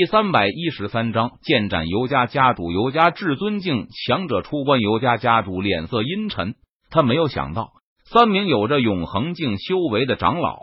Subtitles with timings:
[0.00, 4.80] 第三百一十三章剑斩尤家家主尤家至尊境强者出关。
[4.80, 6.54] 尤家家主脸色阴沉，
[6.88, 7.72] 他没有想到
[8.10, 10.56] 三名有着永恒境修为的长老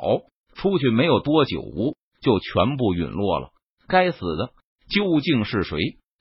[0.55, 1.61] 出去没有多久
[2.19, 3.49] 就全部陨落了。
[3.87, 4.49] 该死的，
[4.89, 5.77] 究竟是谁？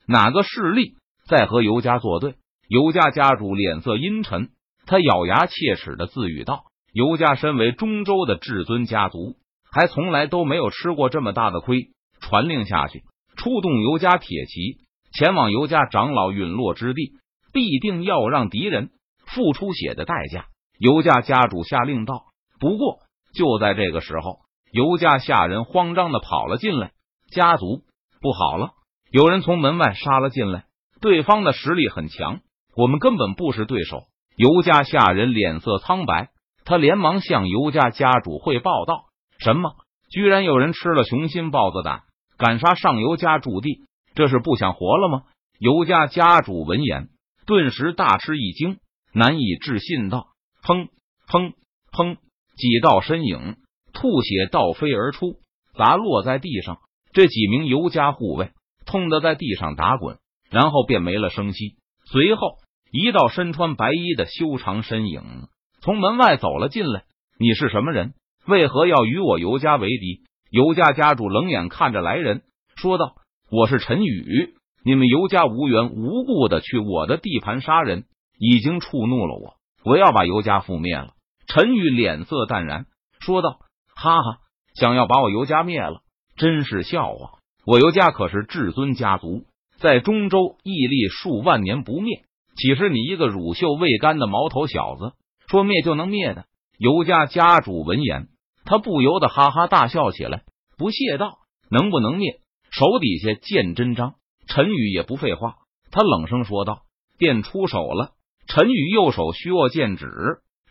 [0.06, 0.96] 哪个势力
[1.26, 2.34] 在和尤家作对？
[2.68, 4.50] 尤家家主脸色阴沉，
[4.84, 9.36] 他咬牙切齿的自语道：“尤家身为中州的至尊家族，
[9.72, 11.92] 还从来都没有吃过这么大的亏。”
[12.28, 13.04] 传令下去，
[13.36, 14.78] 出动尤家铁骑，
[15.12, 17.12] 前往尤家长老陨落之地，
[17.52, 18.90] 必定要让敌人
[19.26, 20.46] 付出血的代价。
[20.76, 22.24] 尤家家主下令道。
[22.58, 22.98] 不过
[23.32, 24.40] 就在这个时候，
[24.72, 26.90] 尤家下人慌张的跑了进来。
[27.30, 27.82] 家族
[28.20, 28.70] 不好了，
[29.12, 30.64] 有人从门外杀了进来，
[31.00, 32.40] 对方的实力很强，
[32.76, 34.02] 我们根本不是对手。
[34.36, 36.30] 尤家下人脸色苍白，
[36.64, 39.04] 他连忙向尤家家主汇报道
[39.38, 39.70] ：“什么？
[40.10, 42.02] 居然有人吃了雄心豹子胆！”
[42.38, 45.22] 敢杀上游家驻地，这是不想活了吗？
[45.58, 47.08] 尤家家主闻言，
[47.46, 48.78] 顿时大吃一惊，
[49.12, 50.28] 难以置信道
[50.62, 50.88] ：“砰
[51.28, 51.54] 砰
[51.90, 52.16] 砰！”
[52.56, 53.56] 几道身影
[53.92, 55.40] 吐血倒飞而出，
[55.74, 56.78] 砸落在地上。
[57.12, 58.50] 这几名尤家护卫
[58.84, 60.18] 痛得在地上打滚，
[60.50, 61.76] 然后便没了声息。
[62.04, 62.58] 随后，
[62.90, 65.48] 一道身穿白衣的修长身影
[65.80, 67.04] 从门外走了进来。
[67.38, 68.14] 你是什么人？
[68.46, 70.22] 为何要与我尤家为敌？
[70.56, 72.40] 尤家家主冷眼看着来人，
[72.76, 73.16] 说道
[73.52, 74.54] ：“我是陈宇，
[74.86, 78.04] 你们尤家无缘无故的去我的地盘杀人，
[78.38, 81.08] 已经触怒了我，我要把尤家覆灭了。”
[81.46, 82.86] 陈宇脸色淡然，
[83.20, 83.58] 说道
[83.94, 84.38] ：“哈哈，
[84.74, 86.00] 想要把我尤家灭了，
[86.38, 87.32] 真是笑话！
[87.66, 89.44] 我尤家可是至尊家族，
[89.76, 92.22] 在中州屹立数万年不灭，
[92.56, 95.12] 岂是你一个乳臭未干的毛头小子
[95.50, 96.46] 说灭就能灭的？”
[96.80, 98.28] 尤家家主闻言。
[98.68, 100.42] 他不由得哈哈大笑起来，
[100.76, 101.38] 不屑道
[101.70, 102.40] ：“能不能灭？
[102.70, 104.14] 手底下见真章。”
[104.46, 105.56] 陈宇也不废话，
[105.90, 106.82] 他冷声说道
[107.18, 108.12] ：“便出手了。”
[108.46, 110.06] 陈宇右手虚握剑指，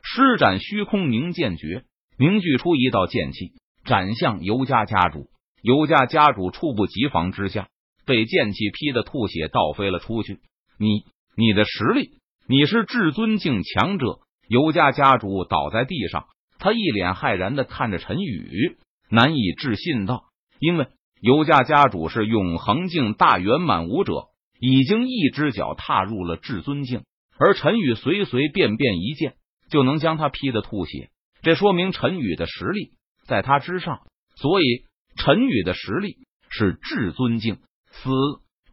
[0.01, 1.83] 施展虚空凝剑诀，
[2.17, 3.51] 凝聚出一道剑气，
[3.83, 5.27] 斩向尤家家主。
[5.61, 7.67] 尤家家主猝不及防之下，
[8.05, 10.39] 被剑气劈得吐血倒飞了出去。
[10.77, 11.03] 你，
[11.35, 12.11] 你的实力，
[12.47, 14.19] 你是至尊境强者。
[14.47, 16.27] 尤家家主倒在地上。
[16.59, 18.77] 他一脸骇然的看着陈宇，
[19.15, 20.25] 难以置信道
[20.59, 20.87] ：“因为
[21.21, 24.27] 尤家家主是永恒境大圆满武者，
[24.59, 27.03] 已经一只脚踏入了至尊境，
[27.39, 29.35] 而陈宇随随便便一剑
[29.69, 31.09] 就能将他劈得吐血，
[31.41, 32.91] 这说明陈宇的实力
[33.25, 34.01] 在他之上，
[34.35, 34.65] 所以
[35.15, 36.17] 陈宇的实力
[36.49, 37.59] 是至尊境。”
[37.95, 38.09] 死！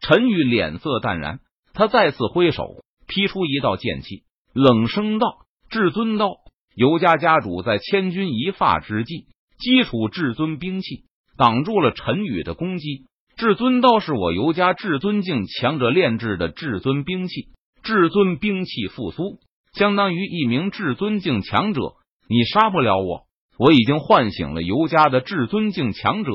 [0.01, 1.39] 陈宇脸色淡然，
[1.73, 4.23] 他再次挥手劈出一道剑气，
[4.53, 6.39] 冷声道：“至尊道。”
[6.75, 9.27] 尤家家主在千钧一发之际，
[9.63, 11.05] 基础至尊兵器
[11.37, 13.05] 挡住了陈宇的攻击。
[13.37, 17.47] 至尊刀是我尤家至尊境强者炼制的至尊兵器，
[17.81, 19.39] 至尊兵器复苏，
[19.73, 21.93] 相当于一名至尊境强者。
[22.27, 23.23] 你杀不了我，
[23.57, 26.31] 我已经唤醒了尤家的至尊境强者，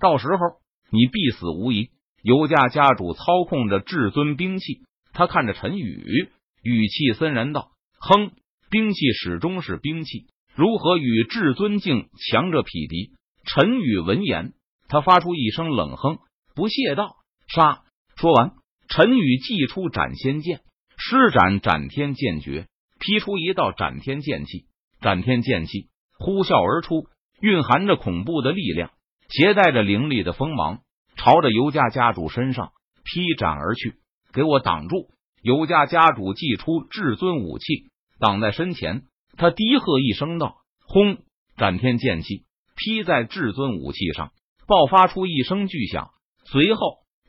[0.00, 0.60] 到时候
[0.90, 1.90] 你必死无疑。
[2.24, 4.80] 尤家家主操控着至尊兵器，
[5.12, 6.28] 他看着陈宇，
[6.64, 7.68] 语气森然道
[8.00, 8.32] ：“哼。”
[8.72, 13.12] 兵器始终是兵器，如何与至尊境强者匹敌？
[13.44, 14.52] 陈宇闻言，
[14.86, 16.18] 他发出一声冷哼，
[16.54, 17.16] 不屑道
[17.48, 17.82] ：“杀！”
[18.16, 18.52] 说完，
[18.88, 20.60] 陈宇祭出斩仙剑，
[20.98, 22.66] 施展斩天剑诀，
[22.98, 24.66] 劈出一道斩天剑气。
[25.00, 27.08] 斩天剑气呼啸而出，
[27.40, 28.90] 蕴含着恐怖的力量，
[29.30, 30.80] 携带着凌厉的锋芒，
[31.16, 33.94] 朝着尤家家主身上劈斩而去。
[34.32, 35.08] 给我挡住！
[35.42, 37.90] 尤家家主祭出至尊武器。
[38.20, 39.02] 挡在身前，
[39.36, 40.56] 他低喝一声道
[40.86, 41.18] ：“轰！”
[41.56, 42.44] 斩天剑气
[42.76, 44.32] 劈在至尊武器上，
[44.66, 46.10] 爆发出一声巨响。
[46.44, 46.80] 随后，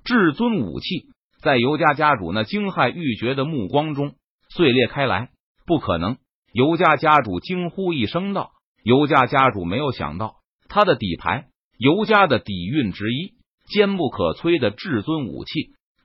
[0.03, 1.07] 至尊武器
[1.41, 4.15] 在尤家家主那惊骇欲绝的目光中
[4.49, 5.29] 碎裂开来。
[5.65, 6.17] 不可能！
[6.51, 8.51] 尤家家主惊呼一声道
[8.83, 10.35] ：“尤家家主没有想到，
[10.69, 11.47] 他的底牌，
[11.77, 13.33] 尤家的底蕴之一，
[13.67, 15.51] 坚不可摧的至尊武器，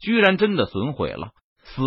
[0.01, 1.31] 居然真的损毁了。”
[1.65, 1.83] 死！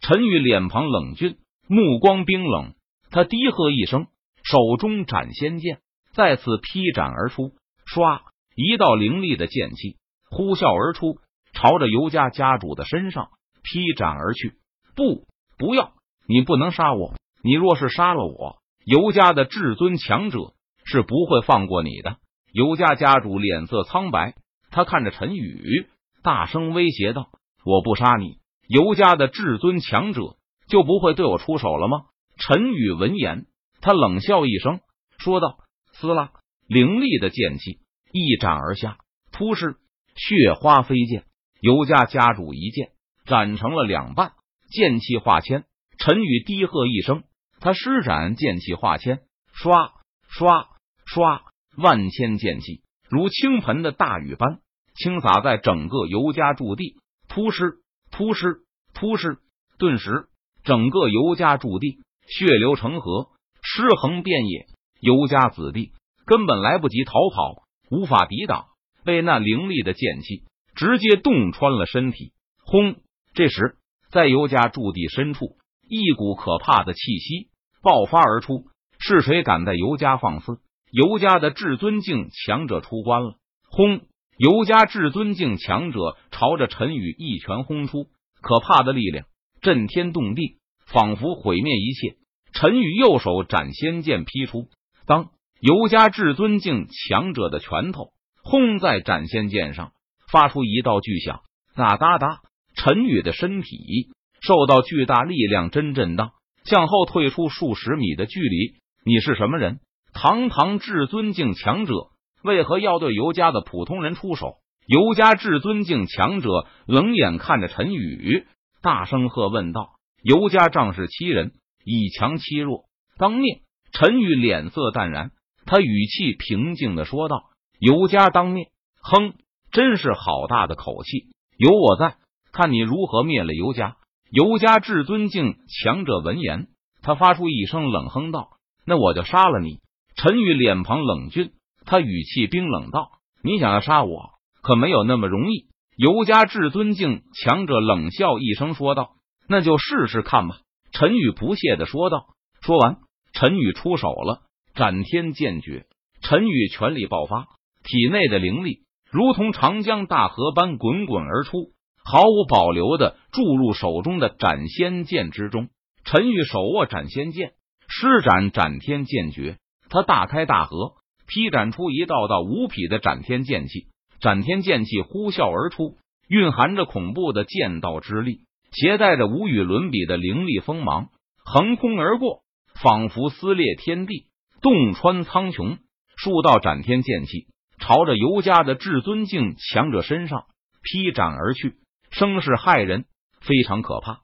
[0.00, 1.36] 陈宇脸庞冷峻。
[1.66, 2.74] 目光冰冷，
[3.14, 4.08] 他低喝一声，
[4.42, 5.78] 手中斩仙剑
[6.14, 7.52] 再次劈斩而出。
[7.86, 8.22] 唰，
[8.56, 11.20] 一道凌厉的剑气呼啸而出，
[11.52, 13.28] 朝着尤家家主的身上
[13.62, 14.54] 劈斩而去。
[14.96, 15.92] 不，不要！
[16.26, 17.14] 你不能杀我！
[17.44, 20.52] 你若是杀了我，尤家的至尊强者
[20.84, 22.16] 是不会放过你的。
[22.52, 24.34] 尤家家主脸色苍白，
[24.72, 25.86] 他看着陈宇，
[26.24, 27.28] 大声威胁道
[27.64, 30.34] ：“我不杀你，尤家的至尊强者。”
[30.66, 32.06] 就不会对我出手了吗？
[32.36, 33.46] 陈宇闻言，
[33.80, 34.80] 他冷笑一声，
[35.18, 35.58] 说道
[35.94, 36.32] ：“撕拉！”
[36.66, 37.80] 凌厉的剑气
[38.12, 38.98] 一斩而下，
[39.32, 39.76] 扑哧
[40.16, 41.24] 血花飞溅，
[41.60, 42.92] 尤家家主一剑
[43.24, 44.32] 斩成了两半，
[44.70, 45.64] 剑气化千。
[45.98, 47.22] 陈宇低喝一声，
[47.60, 49.20] 他施展剑气化千，
[49.52, 49.92] 刷
[50.28, 50.68] 刷
[51.06, 51.42] 刷，
[51.76, 54.60] 万千剑气如倾盆的大雨般
[54.96, 56.96] 倾洒在整个尤家驻地，
[57.28, 57.76] 扑哧，
[58.10, 58.58] 扑哧，
[58.92, 59.38] 扑哧，
[59.78, 60.26] 顿时
[60.64, 63.28] 整个尤家驻地血流成河，
[63.62, 64.66] 尸横遍野。
[65.00, 65.92] 尤家子弟
[66.24, 68.66] 根本来不及逃跑，无法抵挡，
[69.04, 70.44] 被那凌厉的剑气
[70.74, 72.32] 直接洞穿了身体。
[72.64, 72.96] 轰！
[73.34, 73.76] 这时，
[74.10, 75.56] 在尤家驻地深处，
[75.88, 77.48] 一股可怕的气息
[77.82, 78.64] 爆发而出。
[78.98, 80.58] 是谁敢在尤家放肆？
[80.90, 83.34] 尤家的至尊境强者出关了！
[83.68, 84.00] 轰！
[84.38, 88.06] 尤家至尊境强者朝着陈宇一拳轰出，
[88.40, 89.26] 可怕的力量
[89.60, 90.56] 震天动地，
[90.86, 92.16] 仿佛毁灭一切。
[92.52, 94.68] 陈宇右手斩仙剑劈出。
[95.06, 99.92] 当尤家至尊境强者的拳头轰在斩仙剑上，
[100.30, 101.40] 发出一道巨响，
[101.74, 102.40] 哒哒哒！
[102.76, 104.10] 陈宇的身体
[104.40, 106.32] 受到巨大力量真震荡，
[106.64, 108.74] 向后退出数十米的距离。
[109.04, 109.80] 你是什么人？
[110.12, 111.94] 堂堂至尊境强者，
[112.42, 114.58] 为何要对尤家的普通人出手？
[114.86, 116.48] 尤家至尊境强者
[116.86, 118.46] 冷眼看着陈宇，
[118.82, 119.92] 大声喝问道
[120.24, 121.52] ：“尤家仗势欺人，
[121.84, 122.86] 以强欺弱，
[123.18, 123.60] 当面。”
[123.92, 125.30] 陈宇脸色淡然，
[125.66, 127.44] 他语气平静的说道
[127.78, 128.66] ：“尤家当面，
[129.00, 129.34] 哼，
[129.70, 131.28] 真是好大的口气！
[131.56, 132.16] 有我在，
[132.52, 133.96] 看你如何灭了尤家。”
[134.32, 136.66] 尤家至尊境强者闻言，
[137.02, 138.48] 他发出一声冷哼道
[138.84, 139.78] ：“那我就杀了你。”
[140.16, 141.52] 陈宇脸庞冷峻，
[141.84, 143.10] 他语气冰冷道
[143.44, 144.30] ：“你想要杀我，
[144.60, 145.66] 可没有那么容易。”
[145.96, 149.12] 尤家至尊境强者冷笑一声说道
[149.48, 150.58] ：“那就试试看吧。”
[150.92, 152.26] 陈宇不屑的说道。
[152.60, 152.98] 说完。
[153.32, 154.42] 陈宇出手了，
[154.74, 155.86] 斩天剑诀。
[156.22, 157.48] 陈宇全力爆发，
[157.82, 161.72] 体内的灵力如同长江大河般滚滚而出，
[162.04, 165.68] 毫无保留的注入手中的斩仙剑之中。
[166.04, 167.54] 陈宇手握斩仙剑，
[167.88, 169.58] 施展斩天剑诀，
[169.90, 170.94] 他大开大合，
[171.26, 173.88] 劈斩出一道道无匹的斩天剑气。
[174.20, 175.96] 斩天剑气呼啸而出，
[176.28, 178.42] 蕴含着恐怖的剑道之力，
[178.74, 181.08] 携带着无与伦比的凌厉锋芒，
[181.44, 182.44] 横空而过。
[182.82, 184.26] 仿佛撕裂天地，
[184.60, 185.78] 洞穿苍穹，
[186.16, 187.46] 数道斩天剑气
[187.78, 190.46] 朝着尤家的至尊境强者身上
[190.82, 191.76] 劈斩而去，
[192.10, 193.04] 声势骇人，
[193.40, 194.22] 非常可怕。